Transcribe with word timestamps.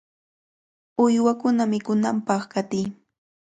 ¡Uywakunata 1.03 1.69
mikunanpaq 1.71 2.41
qatiy! 2.51 2.85